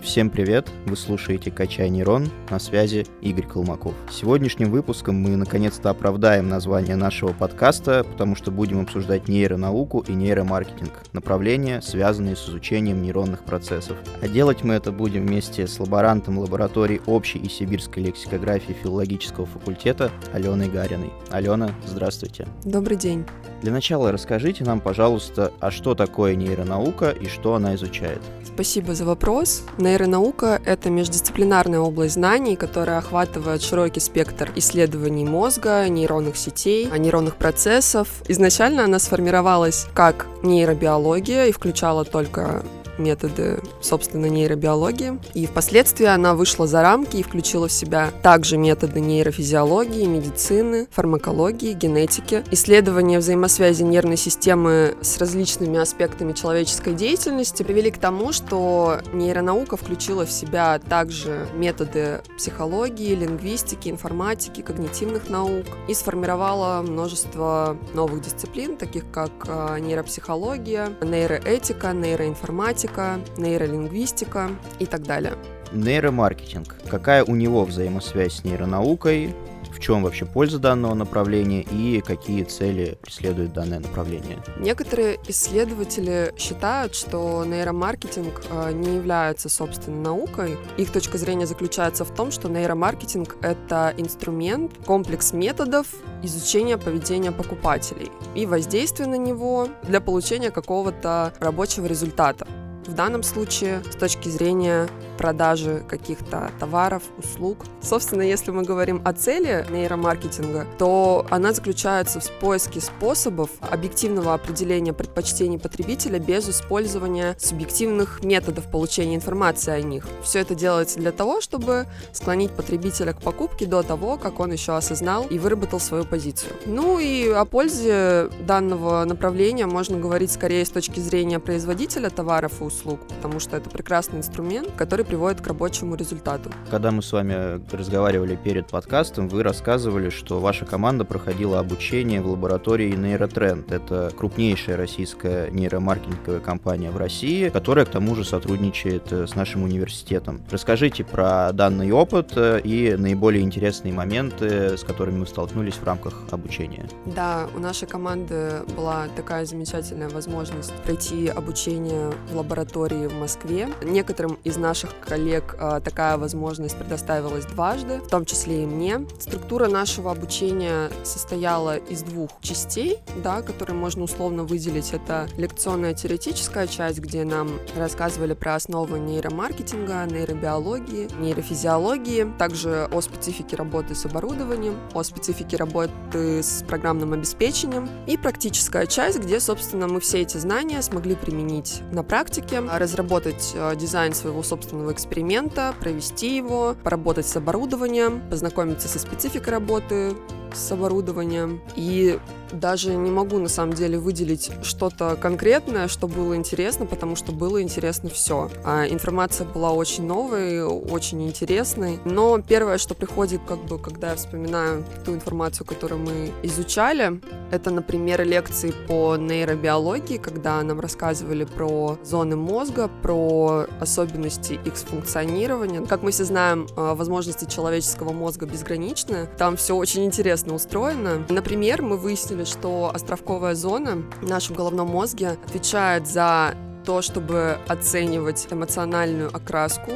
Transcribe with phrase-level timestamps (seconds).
[0.00, 0.68] Всем привет!
[0.86, 3.94] Вы слушаете «Качай нейрон», на связи Игорь Колмаков.
[4.10, 10.90] Сегодняшним выпуском мы наконец-то оправдаем название нашего подкаста, потому что будем обсуждать нейронауку и нейромаркетинг,
[11.12, 13.96] направления, связанные с изучением нейронных процессов.
[14.20, 20.10] А делать мы это будем вместе с лаборантом лаборатории общей и сибирской лексикографии филологического факультета
[20.32, 21.12] Аленой Гариной.
[21.30, 22.46] Алена, здравствуйте.
[22.64, 23.24] Добрый день.
[23.62, 28.20] Для начала расскажите нам, пожалуйста, а что такое нейронаука и что она изучает?
[28.44, 29.64] Спасибо за вопрос.
[29.84, 38.08] Нейронаука— это междисциплинарная область знаний, которая охватывает широкий спектр исследований мозга, нейронных сетей, нейронных процессов.
[38.26, 42.64] Изначально она сформировалась как нейробиология и включала только
[42.98, 45.18] методы, собственно, нейробиологии.
[45.34, 51.72] И впоследствии она вышла за рамки и включила в себя также методы нейрофизиологии, медицины, фармакологии,
[51.72, 59.76] генетики, исследования взаимосвязи нервной системы с различными аспектами человеческой деятельности привели к тому, что нейронаука
[59.76, 68.76] включила в себя также методы психологии, лингвистики, информатики, когнитивных наук и сформировала множество новых дисциплин,
[68.76, 75.34] таких как а, нейропсихология, нейроэтика, нейроинформатика, математика, нейролингвистика и так далее.
[75.72, 76.76] Нейромаркетинг.
[76.88, 79.34] Какая у него взаимосвязь с нейронаукой?
[79.74, 84.38] В чем вообще польза данного направления и какие цели преследует данное направление?
[84.56, 90.56] Некоторые исследователи считают, что нейромаркетинг э, не является, собственно, наукой.
[90.76, 95.88] Их точка зрения заключается в том, что нейромаркетинг— это инструмент, комплекс методов
[96.22, 102.46] изучения поведения покупателей и воздействия на него для получения какого-то рабочего результата.
[102.86, 107.58] В данном случае, с точки зрения продажи каких-то товаров, услуг.
[107.80, 114.92] Собственно, если мы говорим о цели нейромаркетинга, то она заключается в поиске способов объективного определения
[114.92, 120.06] предпочтений потребителя без использования субъективных методов получения информации о них.
[120.22, 124.76] Все это делается для того, чтобы склонить потребителя к покупке до того, как он еще
[124.76, 126.52] осознал и выработал свою позицию.
[126.66, 132.64] Ну и о пользе данного направления можно говорить скорее с точки зрения производителя товаров и
[132.64, 136.50] услуг, потому что это прекрасный инструмент, который приводит к рабочему результату.
[136.70, 142.28] Когда мы с вами разговаривали перед подкастом, вы рассказывали, что ваша команда проходила обучение в
[142.28, 143.70] лаборатории Нейротренд.
[143.70, 149.62] Это крупнейшая российская нейромаркетинговая компания в России, которая к тому же сотрудничает э, с нашим
[149.62, 150.40] университетом.
[150.50, 156.14] Расскажите про данный опыт э, и наиболее интересные моменты, с которыми мы столкнулись в рамках
[156.30, 156.88] обучения.
[157.06, 163.68] Да, у нашей команды была такая замечательная возможность пройти обучение в лаборатории в Москве.
[163.82, 169.06] Некоторым из наших коллег а, такая возможность предоставилась дважды, в том числе и мне.
[169.18, 174.92] Структура нашего обучения состояла из двух частей, да, которые можно условно выделить.
[174.92, 183.56] Это лекционная теоретическая часть, где нам рассказывали про основы нейромаркетинга, нейробиологии, нейрофизиологии, также о специфике
[183.56, 190.00] работы с оборудованием, о специфике работы с программным обеспечением и практическая часть, где, собственно, мы
[190.00, 196.36] все эти знания смогли применить на практике, разработать а, дизайн своего собственного собственного эксперимента, провести
[196.36, 200.14] его, поработать с оборудованием, познакомиться со спецификой работы
[200.52, 201.60] с оборудованием.
[201.76, 202.18] И
[202.54, 207.62] даже не могу на самом деле выделить что-то конкретное, что было интересно, потому что было
[207.62, 208.50] интересно все.
[208.64, 211.98] А информация была очень новой, очень интересной.
[212.04, 217.20] Но первое, что приходит, как бы, когда я вспоминаю ту информацию, которую мы изучали,
[217.50, 225.82] это, например, лекции по нейробиологии, когда нам рассказывали про зоны мозга, про особенности их функционирования.
[225.86, 229.28] Как мы все знаем, а, возможности человеческого мозга безграничны.
[229.38, 231.24] Там все очень интересно устроено.
[231.28, 238.46] Например, мы выяснили, что островковая зона в нашем головном мозге отвечает за то, чтобы оценивать
[238.50, 239.92] эмоциональную окраску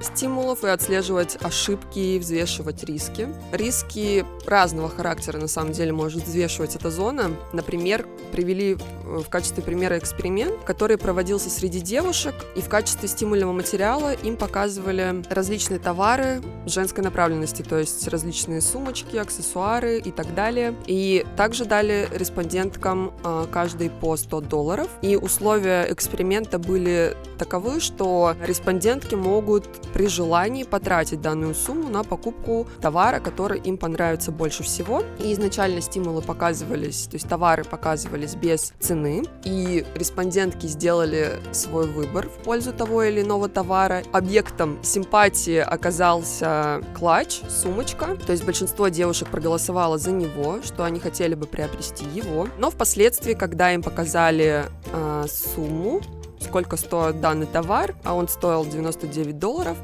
[0.00, 3.28] стимулов и отслеживать ошибки и взвешивать риски.
[3.52, 7.32] Риски разного характера на самом деле может взвешивать эта зона.
[7.52, 8.76] Например, привели
[9.08, 15.24] в качестве примера эксперимент, который проводился среди девушек, и в качестве стимульного материала им показывали
[15.30, 20.74] различные товары женской направленности, то есть различные сумочки, аксессуары и так далее.
[20.86, 24.88] И также дали респонденткам э, каждый по 100 долларов.
[25.02, 32.66] И условия эксперимента были таковы, что респондентки могут при желании потратить данную сумму на покупку
[32.80, 35.02] товара, который им понравится больше всего.
[35.18, 38.97] И изначально стимулы показывались, то есть товары показывались без цены,
[39.44, 44.02] и респондентки сделали свой выбор в пользу того или иного товара.
[44.12, 51.34] Объектом симпатии оказался клатч, сумочка, то есть большинство девушек проголосовало за него, что они хотели
[51.34, 52.48] бы приобрести его.
[52.58, 56.00] Но впоследствии, когда им показали э, сумму,
[56.40, 59.76] сколько стоит данный товар, а он стоил 99 долларов,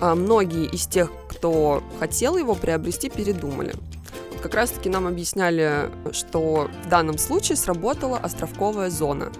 [0.00, 3.74] э, многие из тех, кто хотел его приобрести, передумали.
[4.42, 9.32] Как раз-таки нам объясняли, что в данном случае сработала островковая зона.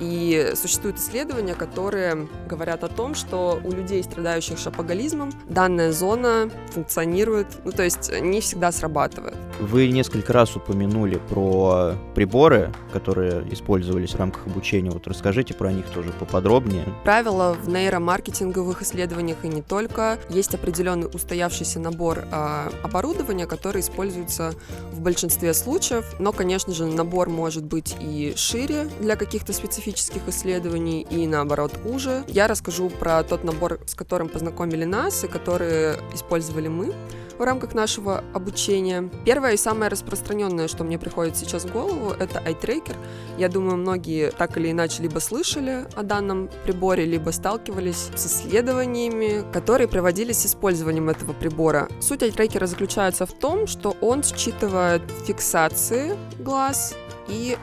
[0.00, 7.46] И существуют исследования, которые говорят о том, что у людей, страдающих шапоголизмом, данная зона функционирует,
[7.64, 9.36] ну то есть не всегда срабатывает.
[9.60, 14.90] Вы несколько раз упомянули про приборы, которые использовались в рамках обучения.
[14.90, 16.84] Вот расскажите про них тоже поподробнее.
[17.04, 20.18] Правило в нейромаркетинговых исследованиях и не только.
[20.28, 24.52] Есть определенный устоявшийся набор э, оборудования, который используется
[24.92, 31.06] в большинстве случаев, но, конечно же, набор может быть и шире для каких-то специфических исследований,
[31.08, 32.24] и наоборот уже.
[32.28, 36.92] Я расскажу про тот набор, с которым познакомили нас и который использовали мы
[37.38, 39.10] в рамках нашего обучения.
[39.24, 42.96] Первое и самое распространенное, что мне приходит сейчас в голову, это iTracker.
[43.38, 49.44] Я думаю, многие так или иначе либо слышали о данном приборе, либо сталкивались с исследованиями,
[49.52, 51.88] которые проводились с использованием этого прибора.
[52.00, 56.94] Суть iTracker заключается в том, что он считывает фиксации глаз
[57.28, 57.56] и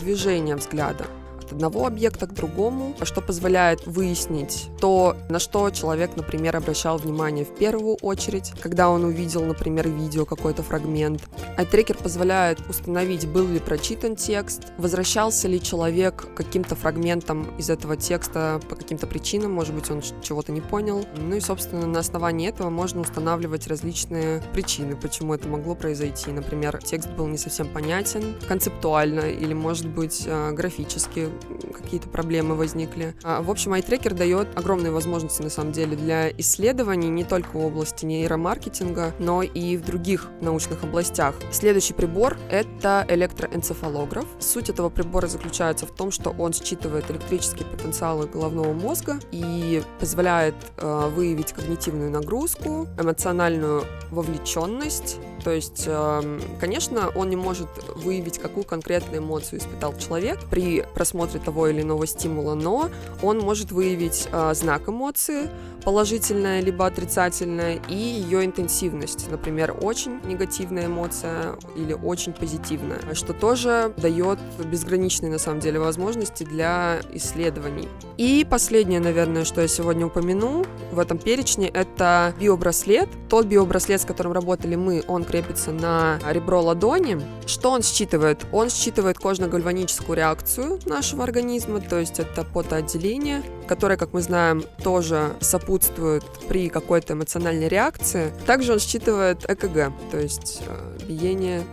[0.00, 1.06] движение взгляда
[1.46, 7.44] от одного объекта к другому, что позволяет выяснить то, на что человек, например, обращал внимание
[7.44, 11.22] в первую очередь, когда он увидел, например, видео, какой-то фрагмент.
[11.56, 18.60] Айтрекер позволяет установить, был ли прочитан текст, возвращался ли человек каким-то фрагментом из этого текста
[18.68, 21.06] по каким-то причинам, может быть, он чего-то не понял.
[21.16, 26.30] Ну и, собственно, на основании этого можно устанавливать различные причины, почему это могло произойти.
[26.30, 31.28] Например, текст был не совсем понятен концептуально или, может быть, э, графически
[31.72, 33.14] какие-то проблемы возникли.
[33.22, 37.64] А, в общем, iTracker дает огромные возможности, на самом деле, для исследований не только в
[37.64, 41.34] области нейромаркетинга, но и в других научных областях.
[41.50, 44.26] Следующий прибор— это электроэнцефалограф.
[44.40, 50.54] Суть этого прибора заключается в том, что он считывает электрические потенциалы головного мозга и позволяет
[50.76, 58.64] э, выявить когнитивную нагрузку, эмоциональную вовлеченность, то есть, эм, конечно, он не может выявить, какую
[58.64, 62.90] конкретную эмоцию испытал человек при просмотре того или иного стимула, но
[63.22, 65.48] он может выявить э, знак эмоции,
[65.84, 69.30] положительная либо отрицательная, и ее интенсивность.
[69.30, 76.42] Например, очень негативная эмоция или очень позитивная, что тоже дает безграничные, на самом деле, возможности
[76.42, 77.88] для исследований.
[78.16, 83.08] И последнее, наверное, что я сегодня упомяну в этом перечне, это биобраслет.
[83.28, 87.20] Тот биобраслет, с которым работали мы, он крепится на ребро ладони.
[87.46, 88.44] Что он считывает?
[88.52, 95.34] Он считывает кожно-гальваническую реакцию нашего организма, то есть это потоотделение, которое, как мы знаем, тоже
[95.40, 98.32] сопутствует при какой-то эмоциональной реакции.
[98.46, 101.64] Также он считывает ЭКГ, то есть э, биение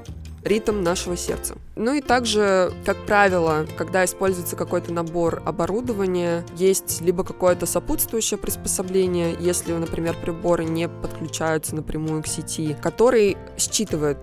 [0.43, 1.55] ритм нашего сердца.
[1.75, 9.35] Ну и также, как правило, когда используется какой-то набор оборудования, есть либо какое-то сопутствующее приспособление,
[9.39, 14.17] если, например, приборы не подключаются напрямую к сети, который считывает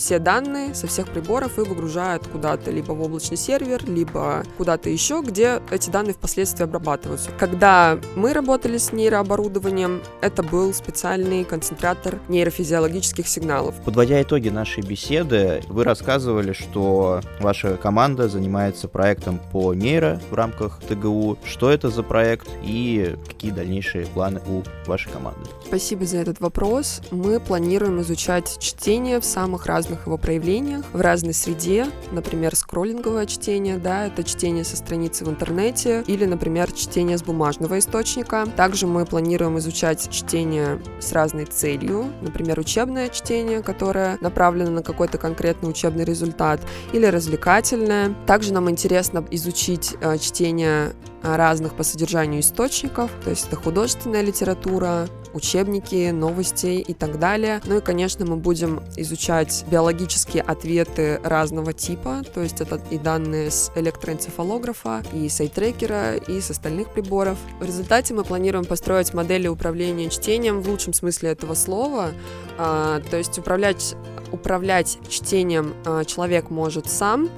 [0.00, 5.22] все данные со всех приборов и выгружают куда-то, либо в облачный сервер, либо куда-то еще,
[5.22, 7.30] где эти данные впоследствии обрабатываются.
[7.38, 13.74] Когда мы работали с нейрооборудованием, это был специальный концентратор нейрофизиологических сигналов.
[13.84, 20.80] Подводя итоги нашей беседы, вы рассказывали, что ваша команда занимается проектом по нейро в рамках
[20.88, 21.36] ТГУ.
[21.44, 25.40] Что это за проект и какие дальнейшие планы у вашей команды?
[25.66, 27.02] Спасибо за этот вопрос.
[27.10, 33.26] Мы планируем изучать чтение в самых разных разных его проявлениях, в разной среде, например, скроллинговое
[33.26, 38.46] чтение, да, это чтение со страницы в интернете, или, например, чтение с бумажного источника.
[38.56, 45.18] Также мы планируем изучать чтение с разной целью, например, учебное чтение, которое направлено на какой-то
[45.18, 46.60] конкретный учебный результат,
[46.92, 48.14] или развлекательное.
[48.26, 50.92] Также нам интересно изучить э, чтение
[51.22, 57.60] разных по содержанию источников, то есть это художественная литература, учебники, новости и так далее.
[57.64, 63.50] Ну и, конечно, мы будем изучать биологические ответы разного типа, то есть это и данные
[63.50, 67.38] с электроэнцефалографа, и с айтрекера, и с остальных приборов.
[67.60, 72.10] В результате мы планируем построить модели управления чтением в лучшем смысле этого слова,
[72.58, 73.94] а, то есть управлять,
[74.32, 77.28] управлять чтением а, человек может сам,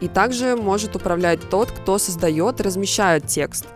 [0.00, 3.66] И также может управлять тот, кто создает и размещает текст.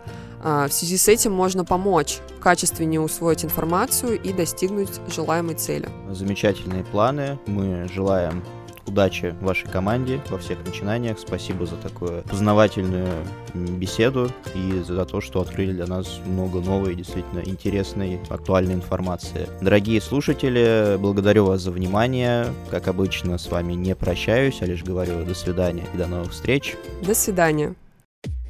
[0.41, 5.87] А, в связи с этим можно помочь качественнее усвоить информацию и достигнуть желаемой цели.
[6.09, 7.39] Замечательные планы.
[7.47, 8.43] Мы желаем
[8.87, 11.19] удачи вашей команде во всех начинаниях.
[11.19, 13.09] Спасибо за такую познавательную
[13.53, 19.47] беседу и за то, что открыли для нас много новой, действительно интересной, актуальной информации.
[19.61, 22.47] Дорогие слушатели, благодарю вас за внимание.
[22.69, 26.75] Как обычно, с вами не прощаюсь, а лишь говорю до свидания и до новых встреч.
[27.01, 27.75] До свидания.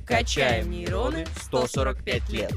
[0.05, 2.51] Качаем нейроны 145 лет.